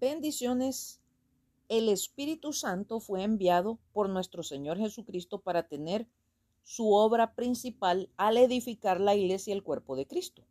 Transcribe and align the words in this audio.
Bendiciones. 0.00 0.98
El 1.68 1.90
Espíritu 1.90 2.54
Santo 2.54 3.00
fue 3.00 3.22
enviado 3.22 3.78
por 3.92 4.08
nuestro 4.08 4.42
Señor 4.42 4.78
Jesucristo 4.78 5.42
para 5.42 5.68
tener 5.68 6.08
su 6.62 6.94
obra 6.94 7.34
principal 7.34 8.08
al 8.16 8.38
edificar 8.38 8.98
la 8.98 9.14
iglesia 9.14 9.52
y 9.52 9.56
el 9.58 9.62
cuerpo 9.62 9.96
de 9.96 10.06
Cristo. 10.06 10.42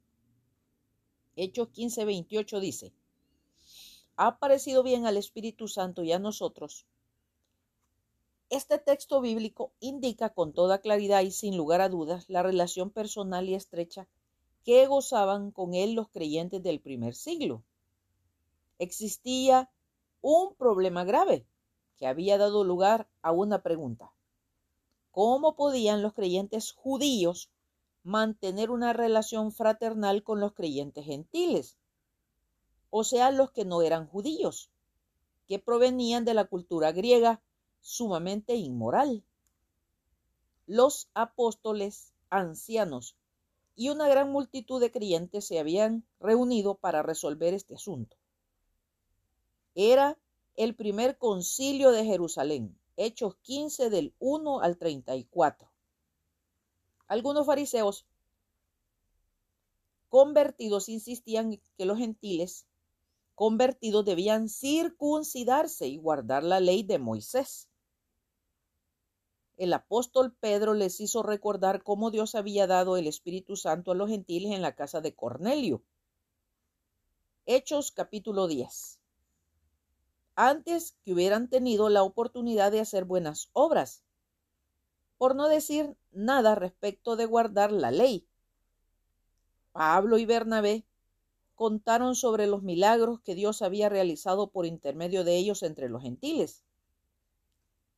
Hechos 1.36 1.70
15, 1.70 2.06
28 2.06 2.60
dice, 2.60 2.94
ha 4.18 4.38
parecido 4.38 4.84
bien 4.84 5.08
al 5.08 5.18
Espíritu 5.18 5.68
Santo 5.68 6.04
y 6.04 6.12
a 6.12 6.20
nosotros. 6.20 6.86
Este 8.52 8.78
texto 8.78 9.20
bíblico 9.20 9.72
indica 9.80 10.30
con 10.30 10.54
toda 10.54 10.80
claridad 10.80 11.24
y 11.24 11.32
sin 11.32 11.58
lugar 11.58 11.82
a 11.82 11.90
dudas 11.90 12.30
la 12.30 12.44
relación 12.44 12.92
personal 12.92 13.50
y 13.50 13.56
estrecha 13.56 14.08
que 14.64 14.86
gozaban 14.86 15.50
con 15.50 15.74
él 15.74 15.94
los 15.94 16.08
creyentes 16.10 16.62
del 16.62 16.80
primer 16.80 17.16
siglo. 17.16 17.64
Existía 18.80 19.70
un 20.22 20.56
problema 20.56 21.04
grave 21.04 21.46
que 21.98 22.08
había 22.08 22.38
dado 22.38 22.64
lugar 22.64 23.10
a 23.22 23.34
una 23.34 23.62
pregunta. 23.62 24.14
¿Cómo 25.12 25.58
podían 25.58 26.02
los 26.02 26.14
creyentes 26.14 26.72
judíos 26.72 27.52
mantener 28.04 28.72
una 28.72 28.94
relación 28.94 29.52
fraternal 29.52 30.24
con 30.24 30.40
los 30.40 30.54
creyentes 30.54 31.06
gentiles? 31.06 31.78
O 32.90 33.04
sea, 33.04 33.32
los 33.32 33.52
que 33.52 33.66
no 33.66 33.82
eran 33.82 34.08
judíos, 34.08 34.70
que 35.46 35.60
provenían 35.60 36.24
de 36.24 36.34
la 36.34 36.46
cultura 36.46 36.94
griega 36.94 37.42
sumamente 37.82 38.56
inmoral. 38.56 39.26
Los 40.68 41.10
apóstoles 41.14 42.14
ancianos 42.30 43.18
y 43.76 43.90
una 43.90 44.08
gran 44.08 44.32
multitud 44.32 44.80
de 44.80 44.92
creyentes 44.92 45.46
se 45.46 45.60
habían 45.60 46.06
reunido 46.22 46.76
para 46.76 47.04
resolver 47.04 47.54
este 47.54 47.76
asunto. 47.76 48.16
Era 49.82 50.20
el 50.58 50.76
primer 50.76 51.18
concilio 51.18 51.92
de 51.92 52.04
Jerusalén, 52.04 52.78
Hechos 52.98 53.38
15 53.44 53.90
del 53.90 54.14
1 54.20 54.60
al 54.60 54.78
34. 54.78 55.72
Algunos 57.08 57.46
fariseos 57.46 58.06
convertidos 60.10 60.90
insistían 60.90 61.62
que 61.78 61.86
los 61.86 61.98
gentiles 61.98 62.68
convertidos 63.36 64.04
debían 64.04 64.50
circuncidarse 64.50 65.88
y 65.88 65.96
guardar 65.96 66.44
la 66.44 66.60
ley 66.60 66.84
de 66.84 67.00
Moisés. 67.00 67.70
El 69.56 69.72
apóstol 69.72 70.36
Pedro 70.42 70.74
les 70.74 71.00
hizo 71.00 71.24
recordar 71.24 71.84
cómo 71.84 72.12
Dios 72.12 72.36
había 72.36 72.68
dado 72.68 72.98
el 72.98 73.08
Espíritu 73.08 73.56
Santo 73.56 73.94
a 73.94 73.96
los 73.96 74.10
gentiles 74.10 74.52
en 74.52 74.62
la 74.62 74.76
casa 74.76 75.00
de 75.00 75.16
Cornelio. 75.16 75.86
Hechos 77.46 77.94
capítulo 77.94 78.48
10 78.48 78.99
antes 80.42 80.96
que 81.04 81.12
hubieran 81.12 81.50
tenido 81.50 81.90
la 81.90 82.02
oportunidad 82.02 82.72
de 82.72 82.80
hacer 82.80 83.04
buenas 83.04 83.50
obras, 83.52 84.06
por 85.18 85.36
no 85.36 85.50
decir 85.50 85.98
nada 86.14 86.56
respecto 86.56 87.18
de 87.18 87.26
guardar 87.26 87.74
la 87.74 87.92
ley. 87.92 88.26
Pablo 89.74 90.18
y 90.18 90.26
Bernabé 90.26 90.86
contaron 91.56 92.16
sobre 92.16 92.48
los 92.48 92.64
milagros 92.64 93.20
que 93.20 93.36
Dios 93.36 93.62
había 93.62 93.90
realizado 93.90 94.50
por 94.50 94.66
intermedio 94.66 95.26
de 95.26 95.36
ellos 95.36 95.62
entre 95.62 95.90
los 95.90 96.04
gentiles. 96.04 96.64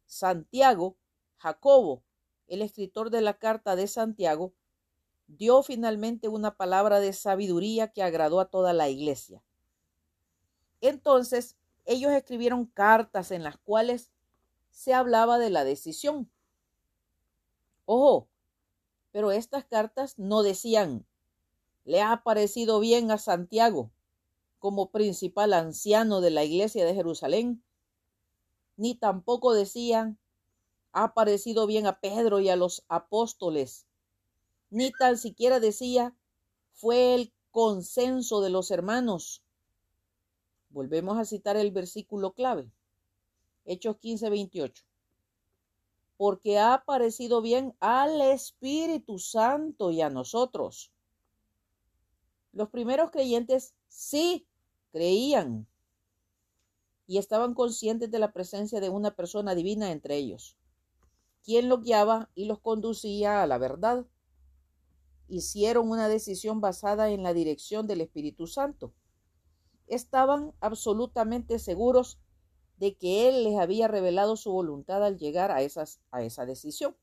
Santiago, 0.07 0.97
Jacobo, 1.37 2.01
el 2.47 2.63
escritor 2.63 3.11
de 3.11 3.21
la 3.21 3.35
carta 3.35 3.75
de 3.75 3.85
Santiago, 3.85 4.51
dio 5.27 5.61
finalmente 5.61 6.27
una 6.27 6.57
palabra 6.57 6.99
de 7.01 7.13
sabiduría 7.13 7.89
que 7.89 8.01
agradó 8.01 8.39
a 8.39 8.49
toda 8.49 8.73
la 8.73 8.89
iglesia. 8.89 9.43
Entonces 10.81 11.55
ellos 11.85 12.11
escribieron 12.11 12.65
cartas 12.65 13.31
en 13.31 13.43
las 13.43 13.57
cuales 13.57 14.11
se 14.69 14.93
hablaba 14.93 15.37
de 15.37 15.49
la 15.49 15.63
decisión. 15.63 16.31
Ojo, 17.85 18.27
pero 19.11 19.31
estas 19.31 19.65
cartas 19.65 20.17
no 20.17 20.43
decían, 20.43 21.05
le 21.83 22.01
ha 22.01 22.23
parecido 22.23 22.79
bien 22.79 23.11
a 23.11 23.17
Santiago 23.17 23.91
como 24.59 24.91
principal 24.91 25.53
anciano 25.53 26.21
de 26.21 26.29
la 26.29 26.43
iglesia 26.43 26.85
de 26.85 26.93
Jerusalén, 26.93 27.63
ni 28.77 28.95
tampoco 28.95 29.53
decían, 29.53 30.19
ha 30.93 31.13
parecido 31.13 31.67
bien 31.67 31.87
a 31.87 31.99
Pedro 31.99 32.39
y 32.39 32.49
a 32.49 32.55
los 32.55 32.83
apóstoles, 32.87 33.87
ni 34.69 34.91
tan 34.91 35.17
siquiera 35.17 35.59
decía, 35.59 36.15
fue 36.73 37.15
el 37.15 37.33
consenso 37.49 38.41
de 38.41 38.49
los 38.49 38.71
hermanos 38.71 39.43
Volvemos 40.71 41.17
a 41.17 41.25
citar 41.25 41.57
el 41.57 41.71
versículo 41.71 42.31
clave. 42.31 42.71
Hechos 43.65 43.97
15, 43.97 44.29
28. 44.29 44.83
Porque 46.15 46.59
ha 46.59 46.83
parecido 46.85 47.41
bien 47.41 47.75
al 47.81 48.21
Espíritu 48.21 49.19
Santo 49.19 49.91
y 49.91 50.01
a 50.01 50.09
nosotros. 50.09 50.93
Los 52.53 52.69
primeros 52.69 53.11
creyentes 53.11 53.73
sí 53.89 54.47
creían 54.91 55.67
y 57.05 57.17
estaban 57.17 57.53
conscientes 57.53 58.09
de 58.09 58.19
la 58.19 58.31
presencia 58.31 58.79
de 58.79 58.89
una 58.89 59.13
persona 59.13 59.55
divina 59.55 59.91
entre 59.91 60.15
ellos, 60.15 60.55
quien 61.43 61.67
los 61.67 61.81
guiaba 61.81 62.29
y 62.33 62.45
los 62.45 62.59
conducía 62.59 63.43
a 63.43 63.47
la 63.47 63.57
verdad. 63.57 64.05
Hicieron 65.27 65.89
una 65.89 66.07
decisión 66.07 66.61
basada 66.61 67.09
en 67.09 67.23
la 67.23 67.33
dirección 67.33 67.87
del 67.87 67.99
Espíritu 67.99 68.47
Santo 68.47 68.93
estaban 69.87 70.53
absolutamente 70.59 71.59
seguros 71.59 72.19
de 72.77 72.95
que 72.95 73.29
Él 73.29 73.43
les 73.43 73.59
había 73.59 73.87
revelado 73.87 74.35
su 74.35 74.51
voluntad 74.51 75.03
al 75.03 75.17
llegar 75.17 75.51
a, 75.51 75.61
esas, 75.61 76.01
a 76.11 76.23
esa 76.23 76.45
decisión. 76.45 76.95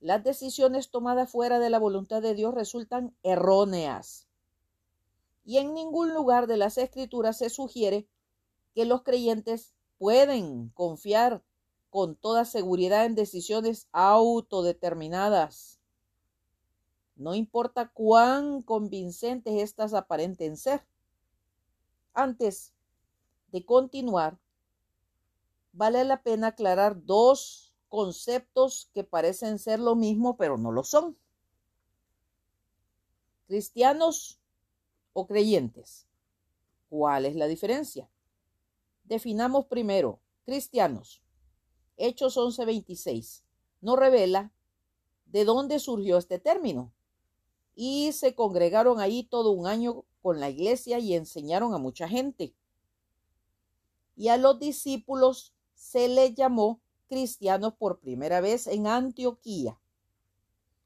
Las 0.00 0.24
decisiones 0.24 0.90
tomadas 0.90 1.30
fuera 1.30 1.58
de 1.58 1.68
la 1.68 1.78
voluntad 1.78 2.22
de 2.22 2.34
Dios 2.34 2.54
resultan 2.54 3.14
erróneas. 3.22 4.28
Y 5.44 5.58
en 5.58 5.74
ningún 5.74 6.14
lugar 6.14 6.46
de 6.46 6.56
las 6.56 6.78
escrituras 6.78 7.36
se 7.36 7.50
sugiere 7.50 8.08
que 8.74 8.86
los 8.86 9.02
creyentes 9.02 9.74
pueden 9.98 10.70
confiar 10.70 11.42
con 11.90 12.16
toda 12.16 12.44
seguridad 12.44 13.04
en 13.04 13.14
decisiones 13.14 13.88
autodeterminadas. 13.92 15.80
No 17.16 17.34
importa 17.34 17.88
cuán 17.92 18.62
convincentes 18.62 19.60
éstas 19.60 19.92
aparenten 19.92 20.56
ser. 20.56 20.86
Antes 22.14 22.74
de 23.52 23.64
continuar, 23.64 24.38
vale 25.72 26.04
la 26.04 26.22
pena 26.22 26.48
aclarar 26.48 27.04
dos 27.04 27.72
conceptos 27.88 28.90
que 28.94 29.04
parecen 29.04 29.58
ser 29.58 29.80
lo 29.80 29.94
mismo, 29.94 30.36
pero 30.36 30.56
no 30.58 30.72
lo 30.72 30.84
son. 30.84 31.16
Cristianos 33.46 34.40
o 35.12 35.26
creyentes. 35.26 36.06
¿Cuál 36.88 37.26
es 37.26 37.36
la 37.36 37.46
diferencia? 37.46 38.08
Definamos 39.04 39.66
primero, 39.66 40.20
cristianos. 40.44 41.22
Hechos 41.96 42.36
11:26 42.36 43.44
no 43.80 43.96
revela 43.96 44.52
de 45.26 45.44
dónde 45.44 45.78
surgió 45.78 46.16
este 46.18 46.38
término. 46.38 46.92
Y 47.74 48.12
se 48.12 48.34
congregaron 48.34 49.00
ahí 49.00 49.22
todo 49.22 49.52
un 49.52 49.66
año 49.66 50.04
con 50.22 50.40
la 50.40 50.50
iglesia 50.50 50.98
y 50.98 51.14
enseñaron 51.14 51.74
a 51.74 51.78
mucha 51.78 52.08
gente. 52.08 52.54
Y 54.16 54.28
a 54.28 54.36
los 54.36 54.58
discípulos 54.58 55.54
se 55.74 56.08
les 56.08 56.34
llamó 56.34 56.80
cristianos 57.08 57.74
por 57.74 57.98
primera 58.00 58.40
vez 58.40 58.66
en 58.66 58.86
Antioquía. 58.86 59.78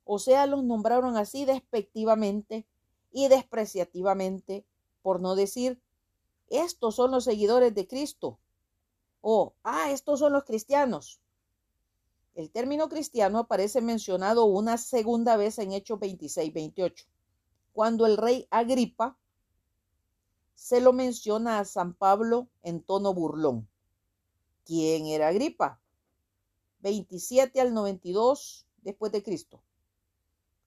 O 0.05 0.19
sea, 0.19 0.47
los 0.47 0.65
nombraron 0.65 1.17
así 1.17 1.45
despectivamente 1.45 2.67
y 3.11 3.29
despreciativamente, 3.29 4.67
por 5.03 5.21
no 5.21 5.35
decir, 5.35 5.81
estos 6.49 6.95
son 6.95 7.11
los 7.11 7.25
seguidores 7.25 7.75
de 7.75 7.87
Cristo. 7.87 8.39
O, 9.21 9.55
ah, 9.63 9.91
estos 9.91 10.19
son 10.21 10.33
los 10.33 10.45
cristianos. 10.45 11.21
El 12.35 12.51
término 12.51 12.89
cristiano 12.89 13.39
aparece 13.39 13.81
mencionado 13.81 14.45
una 14.45 14.77
segunda 14.77 15.37
vez 15.37 15.59
en 15.59 15.73
Hechos 15.73 16.01
26-28, 16.01 17.07
cuando 17.73 18.07
el 18.07 18.17
rey 18.17 18.47
Agripa 18.51 19.17
se 20.55 20.81
lo 20.81 20.93
menciona 20.93 21.59
a 21.59 21.65
San 21.65 21.95
Pablo 21.95 22.49
en 22.63 22.83
tono 22.83 23.13
burlón. 23.13 23.69
¿Quién 24.65 25.07
era 25.07 25.29
Agripa? 25.29 25.81
27 26.81 27.61
al 27.61 27.75
92 27.75 28.67
después 28.83 29.13
de 29.13 29.23
Cristo. 29.23 29.63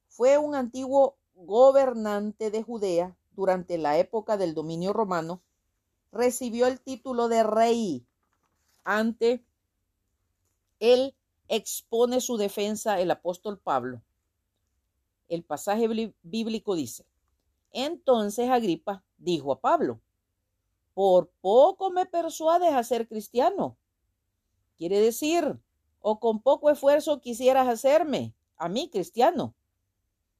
Fue 0.07 0.37
un 0.37 0.55
antiguo 0.55 1.17
gobernante 1.35 2.51
de 2.51 2.63
Judea 2.63 3.15
durante 3.31 3.77
la 3.77 3.97
época 3.97 4.37
del 4.37 4.53
dominio 4.53 4.93
romano. 4.93 5.41
Recibió 6.11 6.67
el 6.67 6.81
título 6.81 7.27
de 7.27 7.43
rey. 7.43 8.05
Ante 8.83 9.45
él 10.79 11.15
expone 11.47 12.21
su 12.21 12.37
defensa 12.37 12.99
el 12.99 13.11
apóstol 13.11 13.59
Pablo. 13.59 14.01
El 15.27 15.43
pasaje 15.43 16.13
bíblico 16.23 16.75
dice, 16.75 17.05
entonces 17.71 18.49
Agripa 18.49 19.03
dijo 19.17 19.51
a 19.51 19.59
Pablo, 19.59 20.01
por 20.93 21.29
poco 21.41 21.91
me 21.91 22.05
persuades 22.05 22.73
a 22.73 22.83
ser 22.83 23.07
cristiano. 23.07 23.77
Quiere 24.77 24.99
decir, 24.99 25.59
o 25.99 26.19
con 26.19 26.41
poco 26.41 26.69
esfuerzo 26.69 27.21
quisieras 27.21 27.67
hacerme, 27.67 28.33
a 28.57 28.69
mí 28.69 28.89
cristiano. 28.89 29.55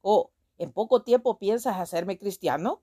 O 0.02 0.32
en 0.58 0.72
poco 0.72 1.04
tiempo 1.04 1.38
piensas 1.38 1.78
hacerme 1.78 2.18
cristiano. 2.18 2.82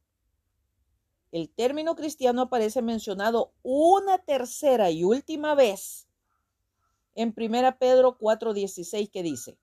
El 1.33 1.51
término 1.51 1.97
cristiano 1.97 2.43
aparece 2.43 2.81
mencionado 2.81 3.53
una 3.63 4.19
tercera 4.19 4.91
y 4.91 5.03
última 5.03 5.55
vez 5.55 6.07
en 7.15 7.35
1 7.37 7.79
Pedro 7.79 8.19
4:16 8.19 9.11
que 9.11 9.23
dice, 9.23 9.59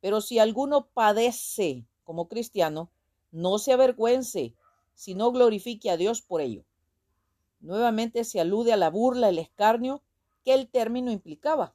pero 0.00 0.20
si 0.20 0.38
alguno 0.38 0.88
padece 0.88 1.86
como 2.04 2.28
cristiano, 2.28 2.90
no 3.30 3.58
se 3.58 3.72
avergüence, 3.72 4.54
sino 4.94 5.30
glorifique 5.32 5.90
a 5.90 5.96
Dios 5.96 6.22
por 6.22 6.40
ello. 6.40 6.64
Nuevamente 7.60 8.24
se 8.24 8.40
alude 8.40 8.72
a 8.72 8.76
la 8.76 8.90
burla, 8.90 9.28
el 9.28 9.38
escarnio 9.38 10.02
que 10.44 10.54
el 10.54 10.68
término 10.68 11.10
implicaba. 11.10 11.74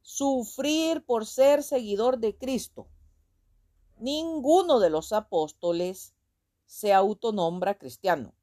Sufrir 0.00 1.04
por 1.04 1.26
ser 1.26 1.62
seguidor 1.62 2.18
de 2.18 2.36
Cristo. 2.36 2.88
Ninguno 3.98 4.80
de 4.80 4.90
los 4.90 5.12
apóstoles 5.12 6.14
se 6.66 6.92
autonombra 6.92 7.78
cristiano. 7.78 8.34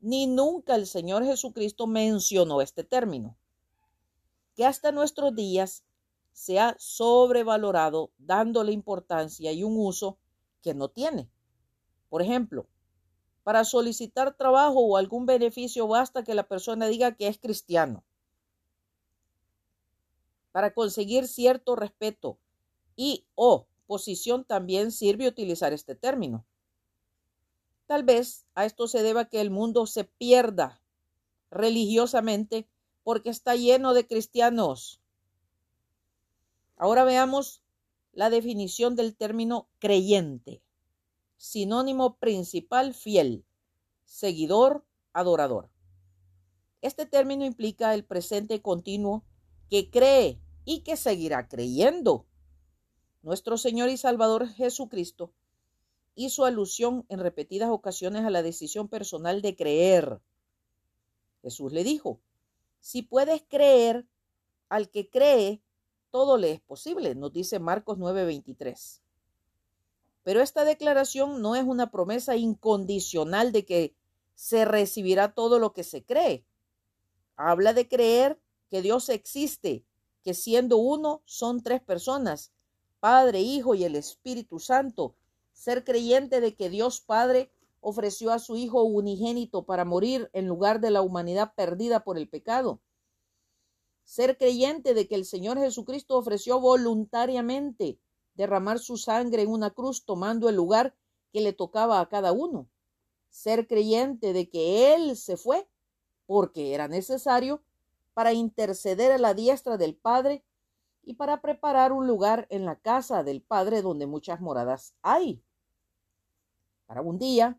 Ni 0.00 0.26
nunca 0.26 0.74
el 0.74 0.86
Señor 0.86 1.24
Jesucristo 1.24 1.86
mencionó 1.86 2.60
este 2.60 2.84
término, 2.84 3.38
que 4.54 4.66
hasta 4.66 4.92
nuestros 4.92 5.34
días 5.34 5.84
se 6.32 6.60
ha 6.60 6.76
sobrevalorado 6.78 8.10
dándole 8.18 8.72
importancia 8.72 9.52
y 9.52 9.62
un 9.62 9.76
uso 9.78 10.18
que 10.62 10.74
no 10.74 10.88
tiene. 10.88 11.28
Por 12.08 12.22
ejemplo, 12.22 12.66
para 13.42 13.64
solicitar 13.64 14.34
trabajo 14.36 14.80
o 14.80 14.96
algún 14.96 15.26
beneficio 15.26 15.88
basta 15.88 16.22
que 16.22 16.34
la 16.34 16.46
persona 16.46 16.86
diga 16.86 17.16
que 17.16 17.26
es 17.26 17.38
cristiano. 17.38 18.04
Para 20.52 20.72
conseguir 20.72 21.26
cierto 21.26 21.76
respeto 21.76 22.38
y 22.94 23.26
o 23.34 23.66
posición 23.86 24.44
también 24.44 24.92
sirve 24.92 25.26
utilizar 25.26 25.72
este 25.72 25.94
término. 25.94 26.46
Tal 27.86 28.04
vez 28.04 28.46
a 28.54 28.64
esto 28.64 28.86
se 28.86 29.02
deba 29.02 29.26
que 29.26 29.40
el 29.40 29.50
mundo 29.50 29.86
se 29.86 30.04
pierda 30.04 30.80
religiosamente 31.50 32.68
porque 33.02 33.30
está 33.30 33.56
lleno 33.56 33.92
de 33.92 34.06
cristianos. 34.06 35.00
Ahora 36.76 37.04
veamos 37.04 37.61
la 38.12 38.30
definición 38.30 38.96
del 38.96 39.16
término 39.16 39.68
creyente 39.78 40.62
sinónimo 41.42 42.18
principal 42.18 42.94
fiel, 42.94 43.44
seguidor, 44.04 44.84
adorador. 45.12 45.70
Este 46.82 47.04
término 47.04 47.44
implica 47.44 47.94
el 47.94 48.04
presente 48.04 48.62
continuo 48.62 49.24
que 49.68 49.90
cree 49.90 50.40
y 50.64 50.84
que 50.84 50.96
seguirá 50.96 51.48
creyendo. 51.48 52.26
Nuestro 53.22 53.58
Señor 53.58 53.90
y 53.90 53.96
Salvador 53.96 54.46
Jesucristo 54.50 55.32
hizo 56.14 56.44
alusión 56.44 57.06
en 57.08 57.18
repetidas 57.18 57.70
ocasiones 57.70 58.24
a 58.24 58.30
la 58.30 58.44
decisión 58.44 58.86
personal 58.86 59.42
de 59.42 59.56
creer. 59.56 60.20
Jesús 61.42 61.72
le 61.72 61.82
dijo, 61.82 62.20
si 62.78 63.02
puedes 63.02 63.42
creer, 63.48 64.06
al 64.68 64.90
que 64.90 65.10
cree, 65.10 65.60
todo 66.12 66.36
le 66.36 66.52
es 66.52 66.60
posible, 66.60 67.16
nos 67.16 67.32
dice 67.32 67.58
Marcos 67.58 67.98
9:23. 67.98 69.00
Pero 70.22 70.40
esta 70.40 70.64
declaración 70.64 71.42
no 71.42 71.56
es 71.56 71.64
una 71.64 71.90
promesa 71.90 72.36
incondicional 72.36 73.50
de 73.50 73.64
que 73.64 73.96
se 74.34 74.64
recibirá 74.64 75.34
todo 75.34 75.58
lo 75.58 75.72
que 75.72 75.82
se 75.82 76.04
cree. 76.04 76.44
Habla 77.34 77.72
de 77.72 77.88
creer 77.88 78.38
que 78.70 78.82
Dios 78.82 79.08
existe, 79.08 79.84
que 80.22 80.34
siendo 80.34 80.76
uno 80.76 81.22
son 81.24 81.62
tres 81.62 81.80
personas, 81.80 82.52
Padre, 83.00 83.40
Hijo 83.40 83.74
y 83.74 83.82
el 83.84 83.96
Espíritu 83.96 84.60
Santo. 84.60 85.16
Ser 85.52 85.82
creyente 85.82 86.40
de 86.40 86.54
que 86.54 86.70
Dios 86.70 87.00
Padre 87.00 87.50
ofreció 87.80 88.32
a 88.32 88.38
su 88.38 88.56
Hijo 88.56 88.82
unigénito 88.82 89.64
para 89.64 89.84
morir 89.84 90.30
en 90.34 90.46
lugar 90.46 90.80
de 90.80 90.90
la 90.90 91.02
humanidad 91.02 91.54
perdida 91.56 92.04
por 92.04 92.16
el 92.16 92.28
pecado. 92.28 92.80
Ser 94.04 94.36
creyente 94.36 94.94
de 94.94 95.08
que 95.08 95.14
el 95.14 95.24
Señor 95.24 95.58
Jesucristo 95.58 96.16
ofreció 96.16 96.60
voluntariamente 96.60 97.98
derramar 98.34 98.78
su 98.78 98.96
sangre 98.96 99.42
en 99.42 99.50
una 99.50 99.70
cruz 99.70 100.04
tomando 100.04 100.48
el 100.48 100.56
lugar 100.56 100.94
que 101.32 101.40
le 101.40 101.52
tocaba 101.52 102.00
a 102.00 102.08
cada 102.08 102.32
uno. 102.32 102.68
Ser 103.30 103.66
creyente 103.66 104.32
de 104.32 104.48
que 104.50 104.94
Él 104.94 105.16
se 105.16 105.36
fue 105.36 105.68
porque 106.26 106.74
era 106.74 106.88
necesario 106.88 107.62
para 108.14 108.32
interceder 108.32 109.12
a 109.12 109.18
la 109.18 109.34
diestra 109.34 109.76
del 109.76 109.94
Padre 109.94 110.44
y 111.02 111.14
para 111.14 111.40
preparar 111.40 111.92
un 111.92 112.06
lugar 112.06 112.46
en 112.50 112.64
la 112.64 112.76
casa 112.76 113.24
del 113.24 113.42
Padre 113.42 113.82
donde 113.82 114.06
muchas 114.06 114.40
moradas 114.40 114.94
hay. 115.02 115.42
Para 116.86 117.00
un 117.00 117.18
día, 117.18 117.58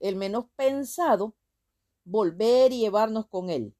el 0.00 0.16
menos 0.16 0.46
pensado, 0.56 1.34
volver 2.04 2.72
y 2.72 2.80
llevarnos 2.80 3.26
con 3.26 3.50
Él. 3.50 3.74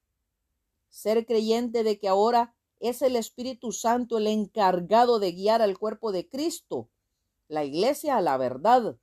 Ser 0.95 1.27
creyente 1.27 1.83
de 1.83 1.99
que 1.99 2.07
ahora 2.07 2.55
es 2.79 3.03
el 3.03 3.17
Espíritu 3.17 3.73
Santo 3.73 4.17
el 4.17 4.29
encargado 4.29 5.19
de 5.19 5.33
guiar 5.33 5.61
al 5.61 5.77
cuerpo 5.77 6.13
de 6.13 6.29
Cristo, 6.29 6.89
la 7.49 7.65
iglesia 7.65 8.17
a 8.17 8.21
la 8.21 8.37
verdad, 8.37 8.97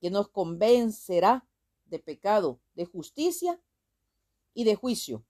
que 0.00 0.10
nos 0.10 0.26
convencerá 0.28 1.46
de 1.86 2.00
pecado, 2.00 2.58
de 2.74 2.84
justicia 2.86 3.60
y 4.54 4.64
de 4.64 4.74
juicio. 4.74 5.24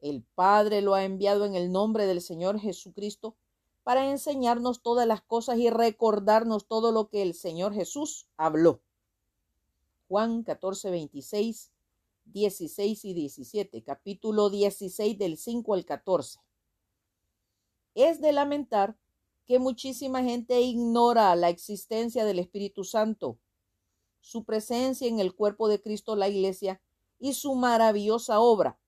El 0.00 0.22
Padre 0.34 0.80
lo 0.80 0.94
ha 0.94 1.04
enviado 1.04 1.44
en 1.44 1.56
el 1.56 1.70
nombre 1.70 2.06
del 2.06 2.22
Señor 2.22 2.58
Jesucristo 2.58 3.36
para 3.84 4.10
enseñarnos 4.10 4.80
todas 4.80 5.06
las 5.06 5.20
cosas 5.20 5.58
y 5.58 5.68
recordarnos 5.68 6.66
todo 6.68 6.90
lo 6.90 7.10
que 7.10 7.20
el 7.20 7.34
Señor 7.34 7.74
Jesús 7.74 8.28
habló. 8.38 8.80
Juan 10.08 10.42
14, 10.42 10.90
26, 10.90 11.70
16 12.26 13.04
y 13.04 13.14
17, 13.14 13.82
capítulo 13.82 14.50
16 14.50 15.18
del 15.18 15.36
5 15.36 15.74
al 15.74 15.84
14. 15.84 16.40
Es 17.94 18.20
de 18.20 18.32
lamentar 18.32 18.96
que 19.46 19.58
muchísima 19.58 20.22
gente 20.22 20.60
ignora 20.60 21.34
la 21.36 21.48
existencia 21.48 22.24
del 22.24 22.40
Espíritu 22.40 22.84
Santo, 22.84 23.38
su 24.20 24.44
presencia 24.44 25.06
en 25.08 25.20
el 25.20 25.34
cuerpo 25.34 25.68
de 25.68 25.80
Cristo, 25.80 26.16
la 26.16 26.28
Iglesia, 26.28 26.80
y 27.18 27.34
su 27.34 27.54
maravillosa 27.54 28.40
obra. 28.40 28.78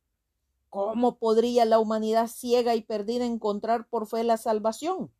¿Cómo 0.68 1.16
podría 1.16 1.64
la 1.64 1.78
humanidad 1.78 2.26
ciega 2.26 2.74
y 2.74 2.82
perdida 2.82 3.24
encontrar 3.24 3.88
por 3.88 4.06
fe 4.06 4.24
la 4.24 4.36
salvación? 4.36 5.10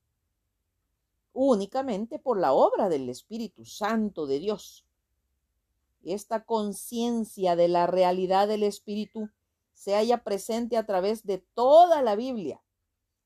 Únicamente 1.33 2.19
por 2.19 2.39
la 2.39 2.53
obra 2.53 2.89
del 2.89 3.09
Espíritu 3.09 3.65
Santo 3.65 4.27
de 4.27 4.41
Dios. 4.41 4.85
Esta 6.03 6.45
conciencia 6.45 7.57
de 7.57 7.69
la 7.69 7.87
realidad 7.87 8.49
del 8.49 8.63
Espíritu 8.63 9.31
se 9.75 9.95
halla 9.95 10.25
presente 10.25 10.77
a 10.77 10.87
través 10.87 11.25
de 11.25 11.39
toda 11.39 12.03
la 12.03 12.17
Biblia 12.17 12.63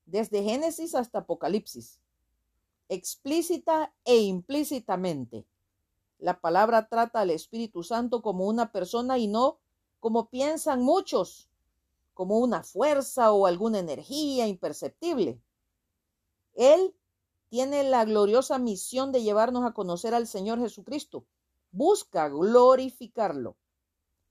desde 0.06 0.42
Génesis 0.42 0.94
hasta 0.94 1.20
Apocalipsis, 1.20 2.00
explícita 2.88 3.94
e 4.04 4.18
implícitamente. 4.18 5.46
La 6.18 6.40
palabra 6.40 6.88
trata 6.88 7.20
al 7.20 7.30
Espíritu 7.30 7.82
Santo 7.82 8.22
como 8.22 8.46
una 8.46 8.72
persona 8.72 9.18
y 9.18 9.26
no 9.28 9.58
como 10.00 10.28
piensan 10.28 10.82
muchos, 10.82 11.48
como 12.14 12.38
una 12.38 12.62
fuerza 12.62 13.32
o 13.32 13.46
alguna 13.46 13.78
energía 13.78 14.46
imperceptible. 14.46 15.40
Él 16.54 16.94
tiene 17.48 17.84
la 17.84 18.04
gloriosa 18.04 18.58
misión 18.58 19.12
de 19.12 19.22
llevarnos 19.22 19.64
a 19.64 19.72
conocer 19.72 20.14
al 20.14 20.26
Señor 20.26 20.58
Jesucristo. 20.58 21.24
Busca 21.72 22.28
glorificarlo 22.28 23.56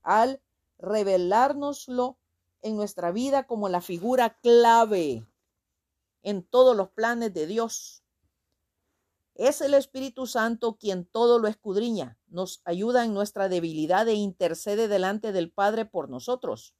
al 0.02 0.42
revelárnoslo 0.78 2.18
en 2.62 2.76
nuestra 2.76 3.12
vida 3.12 3.46
como 3.46 3.70
la 3.70 3.82
figura 3.82 4.38
clave 4.42 5.28
en 6.24 6.44
todos 6.44 6.76
los 6.76 6.90
planes 6.90 7.34
de 7.34 7.48
Dios. 7.48 8.04
Es 9.36 9.62
el 9.62 9.74
Espíritu 9.74 10.28
Santo 10.28 10.78
quien 10.78 11.06
todo 11.06 11.40
lo 11.40 11.48
escudriña, 11.48 12.18
nos 12.28 12.62
ayuda 12.64 13.06
en 13.06 13.14
nuestra 13.14 13.50
debilidad 13.50 14.08
e 14.08 14.14
intercede 14.14 14.88
delante 14.88 15.32
del 15.32 15.52
Padre 15.52 15.86
por 15.86 16.10
nosotros. 16.10 16.76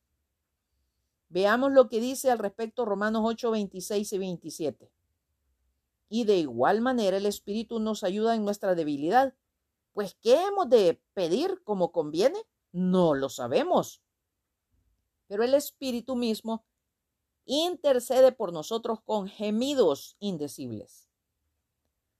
Veamos 1.30 1.72
lo 1.72 1.88
que 1.88 2.00
dice 2.00 2.30
al 2.30 2.40
respecto 2.40 2.86
Romanos 2.86 3.22
8, 3.26 3.52
26 3.52 4.14
y 4.14 4.18
27. 4.18 4.92
Y 6.10 6.26
de 6.26 6.38
igual 6.38 6.82
manera 6.82 7.18
el 7.18 7.26
Espíritu 7.26 7.80
nos 7.80 8.04
ayuda 8.04 8.36
en 8.36 8.44
nuestra 8.44 8.76
debilidad. 8.76 9.34
Pues, 9.94 10.16
¿qué 10.22 10.42
hemos 10.46 10.70
de 10.70 11.02
pedir 11.14 11.62
como 11.64 11.92
conviene? 11.92 12.40
No 12.72 13.14
lo 13.14 13.30
sabemos. 13.30 14.02
Pero 15.28 15.44
el 15.44 15.54
Espíritu 15.54 16.16
mismo 16.16 16.66
intercede 17.46 18.32
por 18.32 18.54
nosotros 18.54 19.02
con 19.02 19.28
gemidos 19.28 20.16
indecibles. 20.20 21.10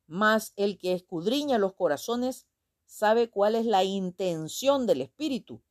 Mas 0.08 0.54
el 0.56 0.78
que 0.78 0.94
escudriña 0.94 1.58
los 1.58 1.74
corazones 1.74 2.48
sabe 2.86 3.30
cuál 3.30 3.56
es 3.56 3.66
la 3.66 3.86
intención 3.86 4.86
del 4.86 5.02
Espíritu, 5.02 5.62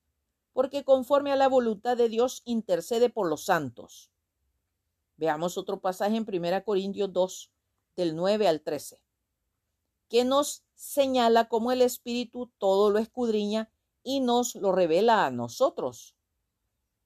porque 0.54 0.84
conforme 0.84 1.32
a 1.32 1.36
la 1.36 1.48
voluntad 1.48 1.96
de 1.96 2.08
Dios 2.08 2.40
intercede 2.46 3.10
por 3.10 3.28
los 3.28 3.44
santos. 3.44 4.10
Veamos 5.16 5.58
otro 5.58 5.80
pasaje 5.80 6.16
en 6.16 6.26
1 6.26 6.64
Corintios 6.64 7.12
2, 7.12 7.52
del 7.96 8.16
9 8.16 8.48
al 8.48 8.62
13, 8.62 9.02
que 10.08 10.24
nos 10.24 10.64
señala 10.80 11.46
cómo 11.46 11.72
el 11.72 11.82
Espíritu 11.82 12.50
todo 12.56 12.88
lo 12.88 12.98
escudriña 12.98 13.70
y 14.02 14.20
nos 14.20 14.54
lo 14.54 14.72
revela 14.72 15.26
a 15.26 15.30
nosotros. 15.30 16.16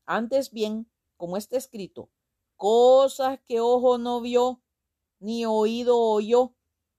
Antes 0.07 0.53
bien, 0.53 0.89
como 1.17 1.37
está 1.37 1.57
escrito, 1.57 2.09
cosas 2.57 3.41
que 3.45 3.59
ojo 3.59 3.99
no 3.99 4.21
vio, 4.21 4.61
ni 5.19 5.45
oído 5.45 5.99
oyó, 5.99 6.53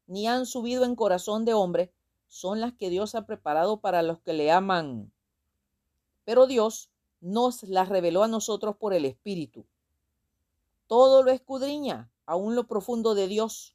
ni 0.05 0.27
han 0.27 0.45
subido 0.45 0.83
en 0.83 0.97
corazón 0.97 1.45
de 1.45 1.53
hombre, 1.53 1.93
son 2.27 2.59
las 2.59 2.73
que 2.73 2.89
Dios 2.89 3.15
ha 3.15 3.25
preparado 3.25 3.79
para 3.79 4.01
los 4.01 4.19
que 4.19 4.33
le 4.33 4.51
aman. 4.51 5.13
Pero 6.25 6.45
Dios 6.45 6.89
nos 7.21 7.63
las 7.63 7.87
reveló 7.87 8.21
a 8.21 8.27
nosotros 8.27 8.75
por 8.75 8.93
el 8.93 9.05
Espíritu. 9.05 9.65
Todo 10.87 11.23
lo 11.23 11.31
escudriña, 11.31 12.11
aún 12.25 12.53
lo 12.53 12.67
profundo 12.67 13.15
de 13.15 13.29
Dios. 13.29 13.74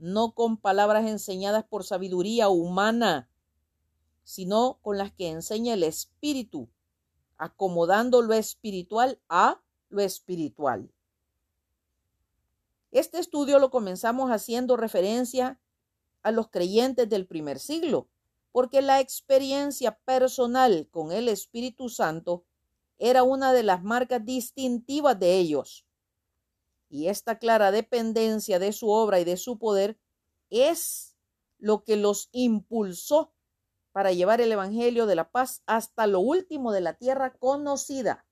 no 0.00 0.32
con 0.32 0.56
palabras 0.56 1.06
enseñadas 1.06 1.64
por 1.64 1.84
sabiduría 1.84 2.48
humana, 2.48 3.28
sino 4.24 4.78
con 4.82 4.98
las 4.98 5.12
que 5.12 5.28
enseña 5.28 5.74
el 5.74 5.82
Espíritu, 5.82 6.68
acomodando 7.36 8.22
lo 8.22 8.34
espiritual 8.34 9.20
a 9.28 9.60
lo 9.88 10.02
espiritual. 10.02 10.90
Este 12.90 13.18
estudio 13.18 13.58
lo 13.58 13.70
comenzamos 13.70 14.30
haciendo 14.30 14.76
referencia 14.76 15.60
a 16.22 16.32
los 16.32 16.48
creyentes 16.48 17.08
del 17.08 17.26
primer 17.26 17.58
siglo, 17.58 18.08
porque 18.52 18.82
la 18.82 19.00
experiencia 19.00 19.98
personal 19.98 20.88
con 20.90 21.12
el 21.12 21.28
Espíritu 21.28 21.88
Santo 21.88 22.44
era 22.98 23.22
una 23.22 23.52
de 23.52 23.62
las 23.62 23.82
marcas 23.82 24.24
distintivas 24.24 25.18
de 25.18 25.38
ellos. 25.38 25.86
Y 26.90 27.06
esta 27.06 27.38
clara 27.38 27.70
dependencia 27.70 28.58
de 28.58 28.72
su 28.72 28.90
obra 28.90 29.20
y 29.20 29.24
de 29.24 29.36
su 29.36 29.58
poder 29.58 29.96
es 30.50 31.16
lo 31.58 31.84
que 31.84 31.96
los 31.96 32.28
impulsó 32.32 33.32
para 33.92 34.12
llevar 34.12 34.40
el 34.40 34.52
Evangelio 34.52 35.06
de 35.06 35.14
la 35.14 35.30
paz 35.30 35.62
hasta 35.66 36.06
lo 36.06 36.20
último 36.20 36.72
de 36.72 36.80
la 36.80 36.94
tierra 36.94 37.32
conocida. 37.32 38.26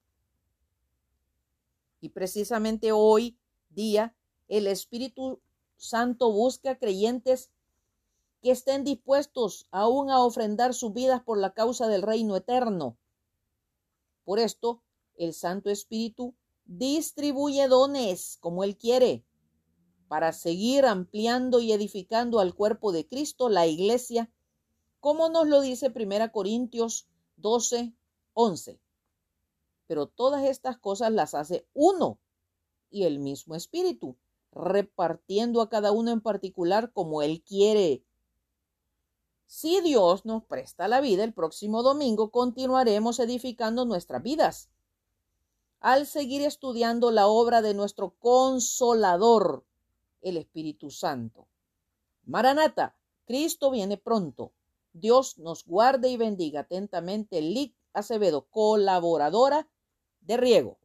Y 2.01 2.09
precisamente 2.09 2.91
hoy 2.91 3.37
día 3.69 4.13
el 4.47 4.67
Espíritu 4.67 5.41
Santo 5.77 6.31
busca 6.31 6.77
creyentes 6.77 7.51
que 8.41 8.51
estén 8.51 8.83
dispuestos 8.83 9.67
aún 9.71 10.09
a 10.09 10.19
ofrendar 10.19 10.73
sus 10.73 10.93
vidas 10.93 11.21
por 11.23 11.37
la 11.37 11.53
causa 11.53 11.87
del 11.87 12.01
reino 12.01 12.35
eterno. 12.35 12.97
Por 14.23 14.39
esto, 14.39 14.81
el 15.15 15.33
Santo 15.33 15.69
Espíritu 15.69 16.33
distribuye 16.69 17.67
dones 17.67 18.37
como 18.39 18.63
Él 18.63 18.77
quiere, 18.77 19.25
para 20.07 20.33
seguir 20.33 20.85
ampliando 20.85 21.61
y 21.61 21.71
edificando 21.71 22.39
al 22.39 22.53
cuerpo 22.53 22.91
de 22.91 23.07
Cristo, 23.07 23.49
la 23.49 23.65
iglesia, 23.65 24.31
como 24.99 25.29
nos 25.29 25.47
lo 25.47 25.61
dice 25.61 25.91
1 25.93 26.31
Corintios 26.31 27.07
12, 27.37 27.93
11. 28.33 28.79
Pero 29.87 30.07
todas 30.07 30.45
estas 30.45 30.77
cosas 30.77 31.11
las 31.11 31.33
hace 31.33 31.67
uno 31.73 32.19
y 32.91 33.03
el 33.03 33.17
mismo 33.17 33.55
Espíritu, 33.55 34.15
repartiendo 34.51 35.61
a 35.61 35.69
cada 35.69 35.91
uno 35.91 36.11
en 36.11 36.21
particular 36.21 36.91
como 36.91 37.23
Él 37.23 37.43
quiere. 37.43 38.03
Si 39.47 39.81
Dios 39.81 40.25
nos 40.25 40.43
presta 40.43 40.87
la 40.87 41.01
vida, 41.01 41.23
el 41.23 41.33
próximo 41.33 41.81
domingo 41.81 42.29
continuaremos 42.29 43.19
edificando 43.19 43.85
nuestras 43.85 44.21
vidas. 44.21 44.69
Al 45.79 46.05
seguir 46.05 46.41
estudiando 46.41 47.11
la 47.11 47.27
obra 47.27 47.61
de 47.61 47.73
nuestro 47.73 48.15
consolador, 48.19 49.63
el 50.21 50.37
Espíritu 50.37 50.91
Santo. 50.91 51.47
Maranata, 52.25 52.97
Cristo 53.25 53.71
viene 53.71 53.97
pronto. 53.97 54.51
Dios 54.91 55.37
nos 55.37 55.65
guarde 55.65 56.09
y 56.09 56.17
bendiga 56.17 56.61
atentamente. 56.61 57.41
Lic 57.41 57.75
Acevedo, 57.93 58.47
colaboradora 58.49 59.69
de 60.21 60.37
Riego. 60.37 60.78